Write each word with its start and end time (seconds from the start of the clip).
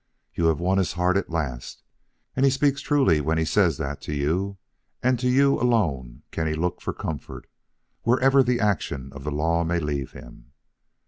"You 0.33 0.45
have 0.47 0.59
won 0.59 0.79
his 0.79 0.93
heart 0.93 1.15
at 1.15 1.29
last, 1.29 1.83
and 2.35 2.43
he 2.43 2.49
speaks 2.49 2.81
truly 2.81 3.21
when 3.21 3.37
he 3.37 3.45
says 3.45 3.77
that 3.77 4.01
to 4.01 4.15
you 4.15 4.57
and 5.03 5.19
to 5.19 5.29
you 5.29 5.59
alone 5.61 6.23
can 6.31 6.47
he 6.47 6.55
look 6.55 6.81
for 6.81 6.91
comfort, 6.91 7.45
wherever 8.01 8.41
the 8.41 8.59
action 8.59 9.13
of 9.13 9.23
the 9.23 9.31
law 9.31 9.63
may 9.63 9.77
leave 9.79 10.13
him." 10.13 10.53